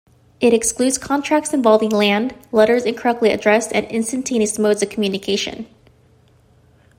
[0.39, 5.67] It excludes contracts involving land, letters incorrectly addressed and instantaneous modes of communication.